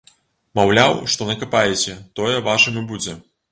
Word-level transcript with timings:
Маўляў, 0.59 0.93
што 1.17 1.27
накапаеце, 1.29 1.95
тое 2.19 2.35
вашым 2.51 2.83
і 2.85 2.87
будзе. 2.93 3.19